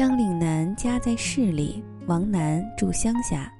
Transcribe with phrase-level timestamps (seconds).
[0.00, 3.52] 张岭南家在市里，王楠住乡下，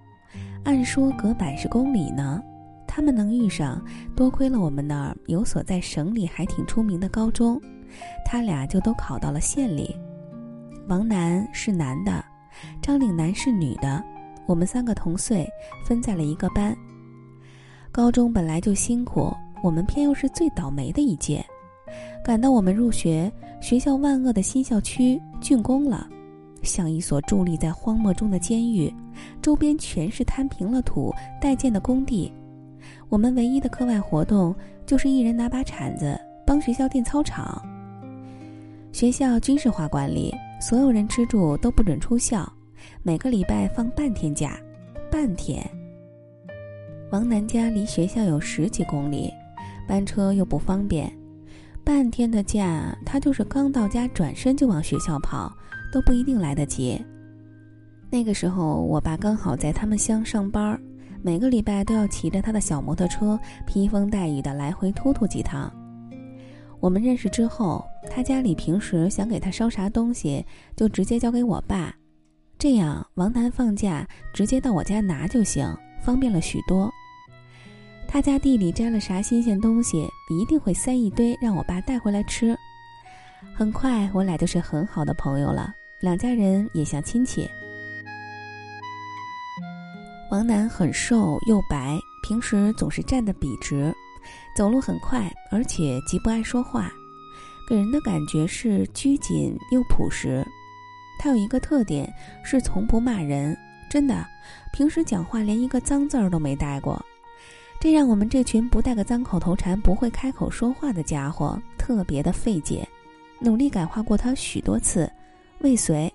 [0.64, 2.42] 按说隔百十公里呢。
[2.86, 3.78] 他们能遇上，
[4.16, 7.60] 多亏了我们那儿有所在省里还挺出名的高中，
[8.24, 9.94] 他俩就都考到了县里。
[10.88, 12.24] 王楠是男的，
[12.80, 14.02] 张岭南是女的，
[14.46, 15.46] 我们三个同岁，
[15.84, 16.74] 分在了一个班。
[17.92, 19.30] 高中本来就辛苦，
[19.62, 21.44] 我们偏又是最倒霉的一届。
[22.24, 23.30] 赶到我们入学，
[23.60, 26.08] 学校万恶的新校区竣工了，
[26.62, 28.92] 像一所伫立在荒漠中的监狱，
[29.40, 32.32] 周边全是摊平了土待建的工地。
[33.08, 34.54] 我们唯一的课外活动
[34.86, 37.60] 就是一人拿把铲子帮学校垫操场。
[38.92, 42.50] 学校军事化管理，所有人吃住都不准出校，
[43.02, 44.58] 每个礼拜放半天假，
[45.10, 45.64] 半天。
[47.10, 49.32] 王楠家离学校有十几公里，
[49.86, 51.12] 班车又不方便，
[51.90, 55.52] 半天的假他就是刚到家转身就往学校跑，
[55.92, 57.04] 都不一定来得及。
[58.08, 60.80] 那个时候我爸刚好在他们乡上班。
[61.20, 65.68] 每个礼拜都要骑着他的小摩托车，披风带雨的来回突突几趟。
[66.78, 71.92] 我们认识之后，他家里平时想给他捎啥东西，就直接交给我爸，
[72.56, 76.88] 这样王楠放假直接到我家拿就行，方便了许多。
[78.12, 82.58] 他家地里摘了啥新鲜东西，一定会塞一堆让我爸带回来吃。
[83.54, 87.48] 很快，我俩就是很好的朋友了，两家人也像亲戚。
[90.28, 93.94] 王楠很瘦又白，平时总是站得笔直，
[94.56, 96.90] 走路很快，而且极不爱说话，
[97.68, 100.44] 给人的感觉是拘谨又朴实。
[101.20, 103.56] 他有一个特点是从不骂人，
[103.88, 104.26] 真的，
[104.72, 107.00] 平时讲话连一个脏字儿都没带过，
[107.80, 112.86] 这让我们这群不带个脏口头禅不会开口说话的家伙特别的费解。
[113.38, 115.10] 努力感化过他许多次，
[115.60, 116.12] 未遂。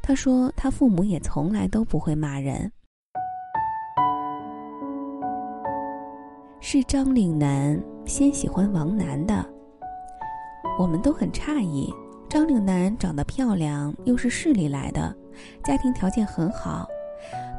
[0.00, 2.72] 他说他父母也从来都不会骂人。
[6.58, 9.44] 是张岭南先喜欢王楠的，
[10.78, 11.92] 我们都很诧异。
[12.30, 15.14] 张岭南长得漂亮，又是市里来的，
[15.64, 16.88] 家庭条件很好，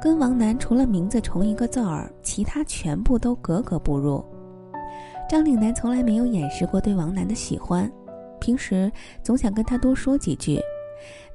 [0.02, 4.24] 跟王楠除了名字重一个字儿，其他全部都格格不入。
[5.30, 7.92] 张岭南从来没有掩饰过对王楠的喜欢，
[8.40, 10.60] 平时总想跟他多说几句，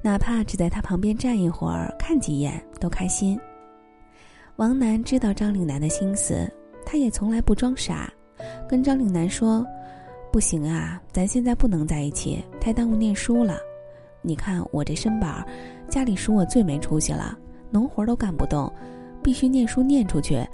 [0.01, 3.39] 哪怕只在他旁边站一会儿、看几眼都开心。
[4.57, 6.51] 王楠知道张岭南的心思。
[6.87, 8.13] 他也从来不装傻，
[8.69, 9.65] 跟张岭南说
[10.31, 13.57] ：“不行啊，咱现在不能在一起，太耽误念书了。
[14.21, 15.43] 你看我这身板，
[15.89, 17.35] 家里数我最没出息了，
[17.71, 18.71] 农活都干不动，
[19.23, 20.45] 必须念书念出去，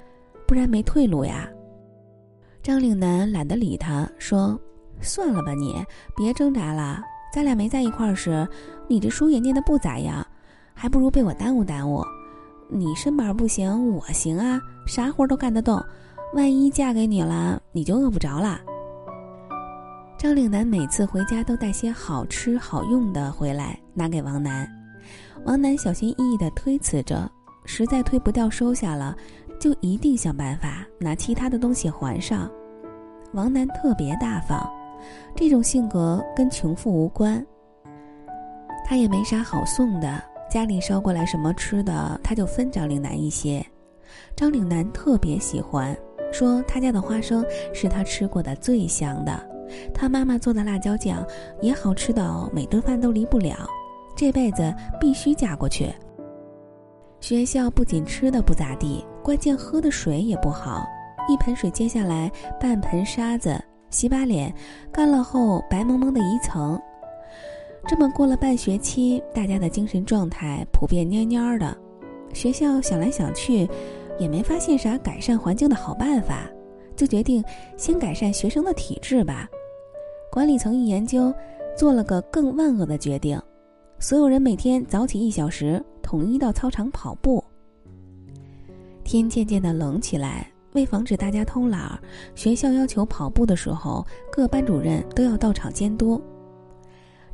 [0.47, 1.49] 不然没退路呀。”
[2.63, 4.59] 张岭南懒得理他，说
[5.01, 5.83] ：“算了吧，你
[6.15, 7.01] 别挣扎了。
[7.33, 8.47] 咱俩没在一块儿时，
[8.87, 10.25] 你这书也念得不咋样，
[10.73, 12.03] 还不如被我耽误耽误。
[12.69, 15.83] 你身板不行，我行啊，啥活都干得动。”
[16.33, 18.57] 万一嫁给你了，你就饿不着了。
[20.17, 24.65] 张岭南每次回家都带些好吃好用的回来，拿给王楠。
[25.45, 27.29] 王楠小心翼翼地推辞着，
[27.65, 29.15] 实在推不掉收下了，
[29.59, 32.49] 就一定想办法拿其他的东西还上。
[33.33, 34.69] 王楠特别大方，
[35.35, 37.45] 这种性格跟穷富无关。
[38.85, 43.65] 他也没啥好送的，家里捎过来什么吃的，他就分张岭南一些。
[44.35, 45.95] 张岭南特别喜欢。
[46.31, 49.49] 说他家的花生是他吃过的最香的，
[49.93, 51.25] 他妈妈做的辣椒酱
[51.61, 53.67] 也好吃到每顿饭都离不了，
[54.15, 55.91] 这辈子必须嫁过去。
[57.19, 60.85] 学校不仅吃的不咋地，关键喝的水也不好，
[61.27, 64.53] 一盆水接下来半盆沙子，洗把脸，
[64.91, 66.79] 干了后白蒙蒙的一层。
[67.87, 71.75] 这么过了半学期，大家的精神状态普遍蔫蔫的，
[72.33, 73.69] 学校想来想去。
[74.19, 76.47] 也没发现啥改善环境的好办法，
[76.95, 77.43] 就决定
[77.75, 79.49] 先改善学生的体质吧。
[80.31, 81.33] 管理层一研究，
[81.75, 83.41] 做了个更万恶的决定：
[84.01, 87.41] 所有人每天早起一小时，统一到操场跑步。
[89.03, 91.99] 天渐渐的冷起来，为防止大家偷懒，
[92.33, 96.19] 学校要求跑步的时候，各班主任都要到场监督。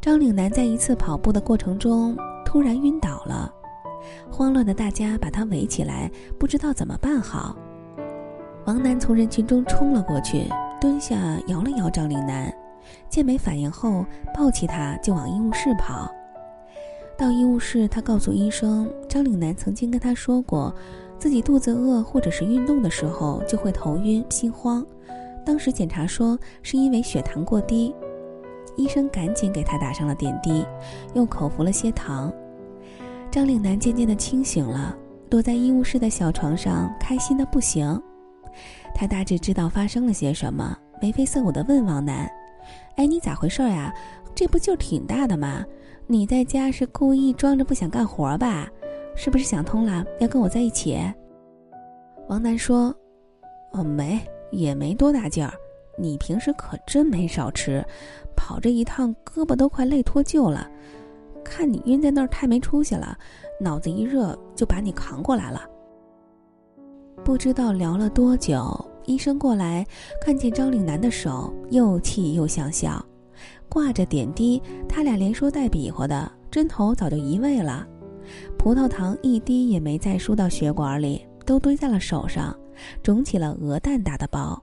[0.02, 3.50] 张岭南在一次跑步的过程中突然晕倒了。
[4.30, 7.56] 慌乱的大家把他围起来，不知道怎么办好。
[8.66, 10.44] 王楠从人群中冲了过去，
[10.82, 11.16] 蹲下
[11.48, 12.54] 摇了摇张岭南，
[13.08, 14.06] 见没反应后，
[14.36, 16.14] 抱起他就往医务室跑。
[17.18, 20.74] 到医务室，他告诉医生，张岭南曾经跟他说过，
[21.18, 24.86] 自己肚子饿或者是运动的时候就会头晕心慌，
[25.44, 27.94] 当时检查说是因为血糖过低。
[28.76, 30.64] 医生赶紧给他打上了点滴，
[31.16, 32.32] 又口服了些糖。
[33.32, 34.96] 张岭南渐渐的清醒了，
[35.28, 38.00] 躲在医务室的小床上，开心的不行。
[38.94, 42.30] 他大致知道发生了些什么，眉飞色舞的问王楠
[42.96, 43.92] ：“哎，你咋回事呀？
[44.36, 45.66] 这不劲儿挺大的吗？
[46.10, 48.68] 你在家是故意装着不想干活吧？
[49.14, 50.98] 是不是想通了要跟我在一起？”
[52.30, 52.96] 王楠说
[53.74, 54.20] ：“哦，没，
[54.52, 55.54] 也没多大劲儿。
[55.98, 57.84] 你平时可真没少吃，
[58.36, 60.70] 跑这一趟胳膊都快累脱臼了。
[61.44, 63.18] 看你晕在那儿太没出息了，
[63.60, 65.68] 脑子一热就把你扛过来了。”
[67.26, 68.64] 不知道聊了多久，
[69.06, 69.86] 医生过来
[70.22, 73.04] 看见张岭南的手，又气又想笑，
[73.70, 77.88] 挂着点滴，他俩连说带比划的，针头早就移位了，
[78.58, 82.58] 葡萄糖一滴也没再输到血管里，都堆在了手上，
[83.02, 84.62] 肿起了鹅蛋大的包。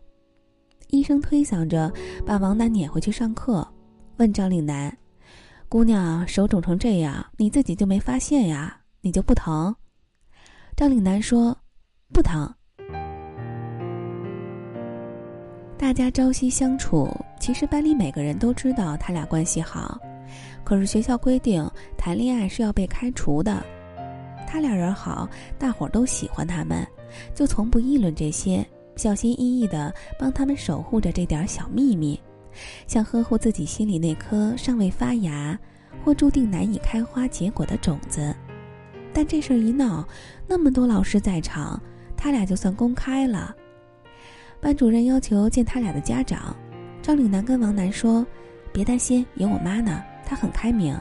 [0.88, 1.92] 医生推搡着
[2.24, 3.66] 把王楠撵回去上课，
[4.16, 4.96] 问张岭南
[5.68, 8.80] ：“姑娘，手肿成这样，你自己就没发现呀？
[9.00, 9.74] 你就不疼？”
[10.76, 11.56] 张岭南说。
[12.12, 12.48] 不疼。
[15.76, 17.08] 大家朝夕相处，
[17.44, 20.00] 其实班里每个人都知道他俩关系好，
[20.64, 23.62] 可是学校规定谈恋爱是要被开除的。
[24.46, 26.82] 他俩人好，大伙儿都喜欢他们，
[27.35, 32.19] 就从不议论这些，小心翼翼的帮他们守护着这点小秘密，
[32.87, 35.58] 像呵护自己心里那颗尚未发芽
[36.02, 38.35] 或注定难以开花结果的种子。
[39.12, 40.02] 但这事儿一闹，
[40.49, 41.79] 那么多老师在场。
[42.17, 43.55] 他俩就算公开了。
[44.62, 46.56] 班主任要求见他俩的家长，
[47.04, 48.26] 张岭南跟王楠说
[48.72, 50.98] ：“别担心，有我妈呢，她很开明。”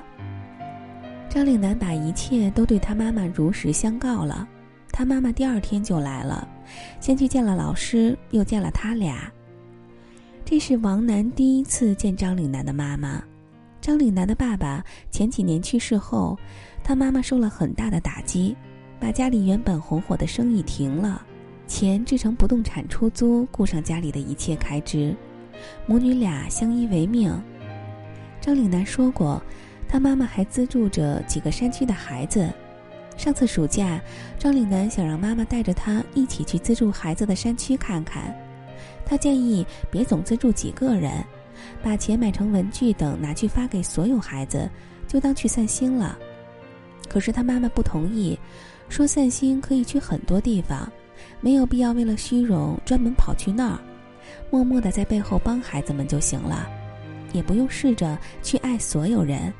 [1.31, 4.45] 张岭南把一切都对他妈妈如实相告了。
[4.91, 6.45] 他妈妈第二天就来了，
[6.99, 9.31] 先去见了老师，又见了他俩。
[10.43, 13.23] 这是王楠第一次见张岭南的妈妈。
[13.79, 16.37] 张岭南的爸爸前几年去世后，
[16.83, 18.53] 他妈妈受了很大的打击。
[18.99, 21.25] 把家里原本红火的生意停了，
[21.65, 25.15] 钱制成不动产出租，顾上家里的一切开支，
[25.85, 27.33] 母女俩相依为命。
[28.39, 29.41] 张岭南说过，
[29.87, 32.49] 他妈妈还资助着几个山区的孩子。
[33.15, 34.01] 上次暑假，
[34.39, 38.35] 张岭南想让妈妈带着他一起去资助孩子的山区看看，
[39.05, 41.23] 他建议别总资助几个人，
[41.81, 44.69] 把钱买成文具等拿去发给所有孩子，
[45.07, 46.17] 就当去散心了。
[47.07, 48.37] 可是他妈妈不同意。
[48.89, 50.91] 说散心可以去很多地方，
[51.39, 53.79] 没有必要为了虚荣专门跑去那儿，
[54.49, 56.67] 默默的在背后帮孩子们就行了，
[57.31, 59.53] 也不用试着去爱所有人，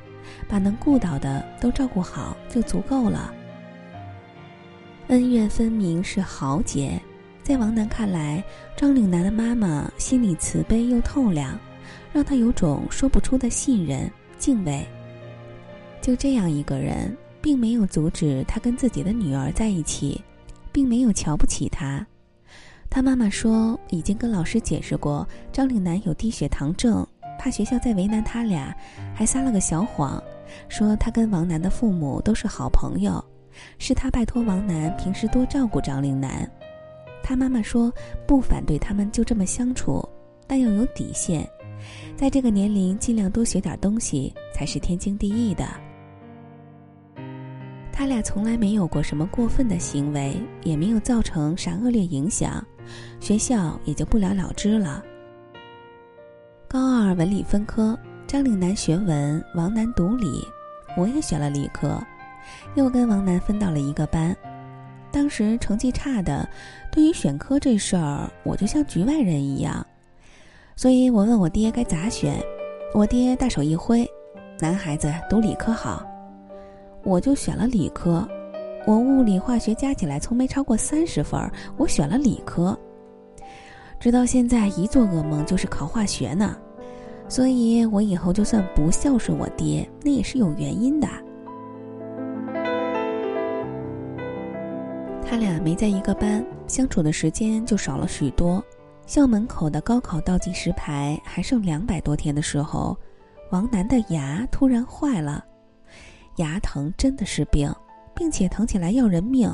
[0.47, 3.33] 把能顾到的都照顾好就足够了。
[5.07, 6.99] 恩怨分明是豪杰，
[7.43, 8.43] 在王楠看来，
[8.75, 11.59] 张岭南的妈妈心里慈悲又透亮，
[12.11, 14.85] 让他有种说不出的信任、敬畏。
[16.01, 17.15] 就这样一个人。
[17.43, 20.23] 并没有阻止他跟自己的女儿在一起，
[20.71, 22.07] 并没有瞧不起他。
[22.93, 27.03] 他妈妈说，已经跟老师解释过，张岭南有低血糖症，
[27.39, 28.71] 怕学校再为难他俩，
[29.15, 30.21] 还撒了个小谎，
[30.69, 33.19] 说他跟王楠的父母都是好朋友，
[33.79, 36.47] 是他拜托王楠平时多照顾张岭南。
[37.23, 37.91] 他妈妈说，
[38.27, 40.07] 不反对他们就这么相处，
[40.45, 41.49] 但要有底线，
[42.15, 45.67] 在这个年龄尽量多学点东西才是天经地义的。
[47.91, 52.63] 他俩从来没有过什么过分的行为，也没有造成啥恶劣影响，
[53.19, 55.03] 学校也就不了了之了。
[56.67, 60.43] 高二文理分科，张岭南学文，王楠读理，
[60.97, 62.01] 我也选了理科，
[62.75, 64.35] 又跟王楠分到了一个班。
[65.11, 66.49] 当时成绩差的，
[66.91, 69.85] 对于选科这事儿，我就像局外人一样，
[70.75, 72.43] 所以我问我爹该咋选，
[72.95, 74.09] 我爹大手一挥，
[74.59, 76.03] 男孩子读理科好。
[77.03, 78.27] 我就选了理科，
[78.85, 81.39] 我物理化学加起来从没超过三十分
[81.77, 82.77] 我选了理科。
[83.99, 86.57] 直到现在，一做噩梦就是考化学呢，
[87.29, 91.07] 所以我以后就算不孝顺我爹，那也是有原因的。
[95.25, 98.63] 他俩没在一个班，相处的时间就少了许多。
[99.05, 102.97] 校门口的高考倒计时牌还剩两百多天的时候，
[103.51, 105.43] 王楠的牙突然坏了。
[106.37, 107.73] 牙疼真的是病，
[108.15, 109.53] 并且疼起来要人命。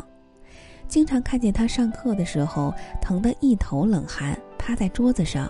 [0.87, 5.49] 经常看见他上课的时候疼得一头冷汗，趴在桌子上。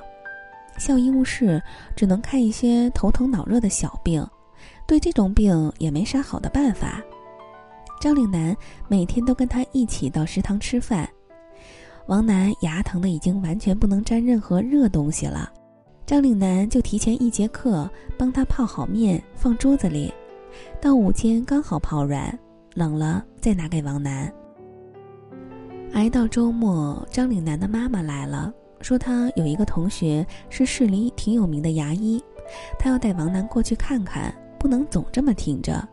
[0.77, 1.61] 校医务室
[1.95, 4.25] 只能看一些头疼脑热的小病，
[4.87, 7.01] 对这种病也没啥好的办法。
[8.01, 8.55] 张岭南
[8.87, 11.09] 每天都跟他一起到食堂吃饭。
[12.07, 15.51] 王楠牙疼的已经完全不能沾任何热东西了，
[16.05, 20.13] 张岭南就提前一节课帮他泡好面放桌子里。
[20.81, 22.37] 到午间刚好泡软，
[22.79, 24.33] 冷了再拿给王楠。
[25.91, 32.23] 挨到周末，张岭南的妈妈来了，说他有一个同学是市里挺有名的牙医，
[32.79, 35.85] 他要带王楠过去看看，不能总这么挺着。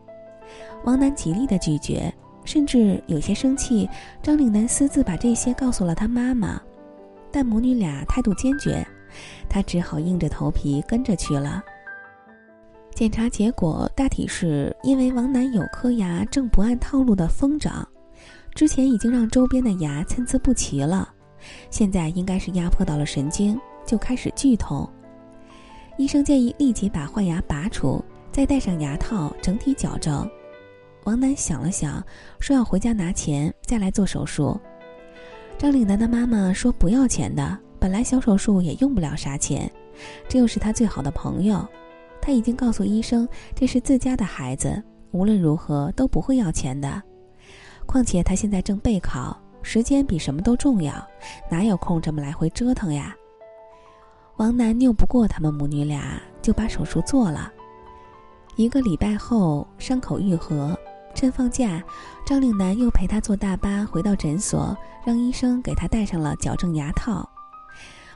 [0.85, 2.13] 王楠极力的拒绝，
[2.45, 3.89] 甚至有些生气。
[4.23, 6.61] 张岭南私自把这些告诉了他妈妈，
[7.29, 8.87] 但母女俩态度坚决，
[9.49, 11.61] 他只好硬着头皮跟着去了。
[12.97, 17.87] 检查结果大体是因为王楠有颗牙正不按套路的疯长，
[18.55, 21.07] 之前已经让周边的牙参差不齐了，
[21.69, 24.91] 现在应该是压迫到了神经，就开始剧痛。
[25.99, 30.27] 医生建议立即把坏牙拔除，再戴上牙套，整体矫正。
[31.03, 32.03] 王楠想了想，
[32.39, 34.59] 说要回家拿钱再来做手术。
[35.55, 39.71] 张岭南的妈妈说不要钱的，本来小手术也用不了啥钱，
[40.27, 41.63] 这又是他最好的朋友，
[42.21, 47.01] 他已经告诉医生这是自家的孩子，无论如何都不会要钱的。
[47.85, 50.93] 况且他现在正备考，时间比什么都重要，
[51.49, 53.15] 哪有空这么来回折腾呀？
[54.37, 57.51] 王楠拗不过他们母女俩，就把手术做了。
[58.55, 60.77] 一个礼拜后，伤口愈合。
[61.15, 61.83] 趁放假，
[62.27, 67.27] 张岭南又陪他坐大巴回到诊所，让医生给他戴上了矫正牙套。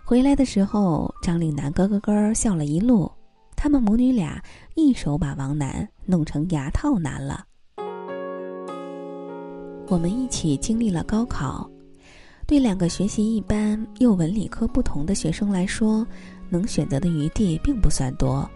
[0.03, 3.11] 回来的时候，张岭南咯咯咯笑了一路。
[3.63, 7.45] 他们母女俩一手把王楠弄成牙套男了。
[9.87, 11.69] 我们一起经历了高考，
[12.47, 16.03] 对两个学习一般又文理科不同的学生来说，
[16.49, 18.49] 能选择的余地并不算多。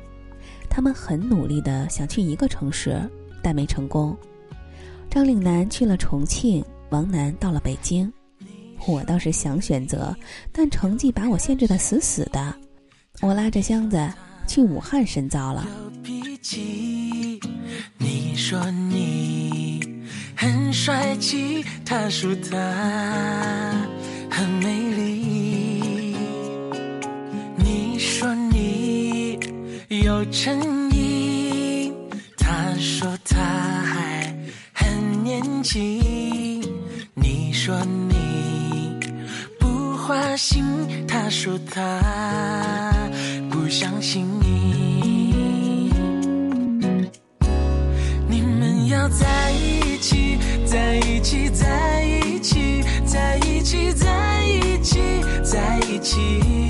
[0.71, 2.99] 他们很努力的想去一个城市，
[3.43, 4.17] 但没成功。
[5.07, 8.11] 张岭南去了重庆，王楠到了北京。
[8.87, 10.17] 我倒是想选择，
[10.51, 12.55] 但成绩把我限制的死死的。
[13.21, 13.97] 我拉着箱子
[14.47, 15.65] 去武汉深造了。
[17.97, 19.79] 你说你
[20.35, 22.57] 很帅气，他说他
[24.29, 26.15] 很美丽。
[27.57, 29.39] 你说你
[29.89, 31.91] 有诚意，
[32.37, 34.35] 他说他还
[34.73, 36.61] 很年轻。
[37.15, 38.95] 你说你
[39.59, 40.63] 不花心，
[41.07, 41.81] 他说他
[43.65, 45.89] 不相信你。
[48.29, 54.99] 你们要在一起，在一起，在一起，在一起，在一起，
[55.43, 56.64] 在一起。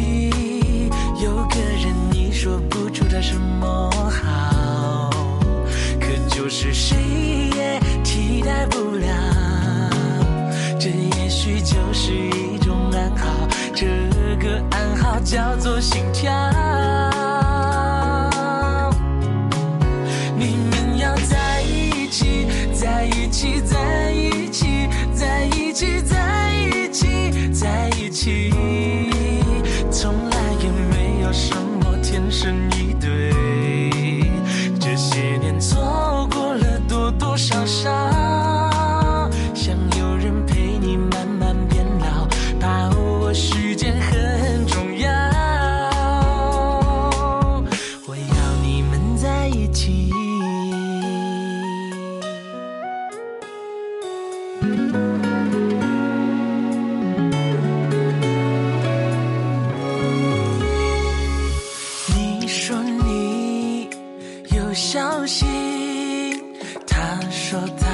[67.55, 67.87] 说他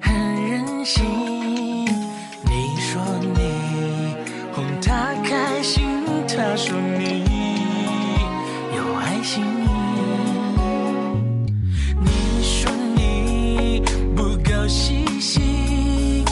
[0.00, 0.14] 很
[0.48, 1.04] 任性，
[2.44, 4.14] 你说你
[4.52, 5.82] 哄他开心，
[6.28, 7.24] 他说你
[8.76, 9.42] 有爱心，
[12.00, 12.08] 你
[12.40, 13.82] 说你
[14.14, 16.24] 不够细心，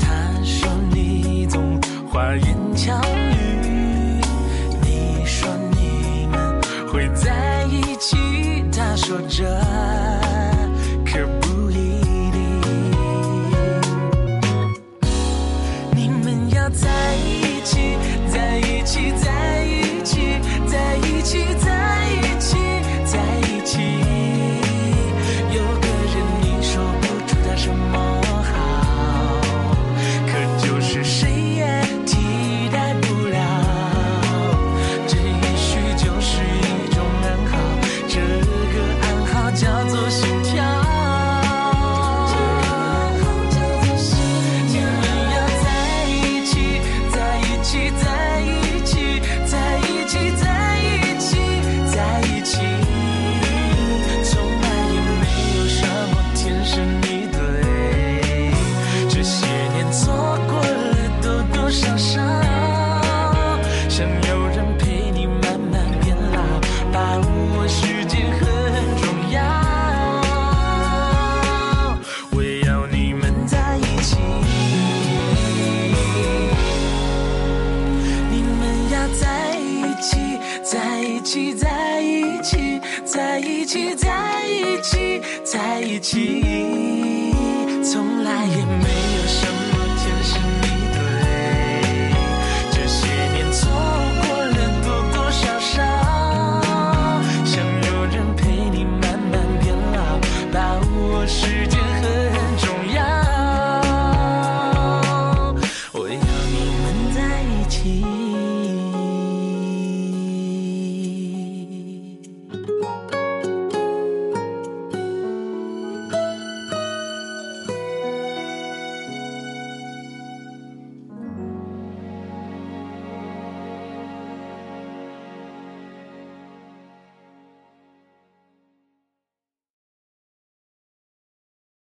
[0.00, 0.08] 他
[0.42, 3.00] 说你总花言巧
[3.38, 4.20] 语，
[4.82, 6.60] 你说你们
[6.92, 8.16] 会在一起，
[8.72, 9.95] 他说着。